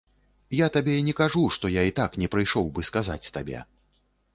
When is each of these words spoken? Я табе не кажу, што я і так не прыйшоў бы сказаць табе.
Я 0.59 0.69
табе 0.77 0.95
не 1.09 1.13
кажу, 1.21 1.45
што 1.57 1.65
я 1.75 1.85
і 1.91 1.95
так 2.03 2.19
не 2.25 2.33
прыйшоў 2.37 2.65
бы 2.79 2.91
сказаць 2.93 3.31
табе. 3.39 3.67